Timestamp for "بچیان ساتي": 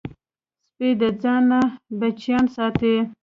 1.99-2.95